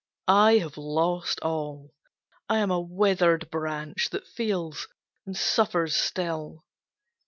[0.27, 1.93] I have lost all;
[2.49, 4.87] I am a withered branch, that feels
[5.27, 6.65] and suffers still.